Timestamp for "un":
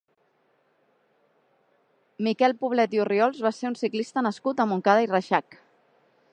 3.73-3.79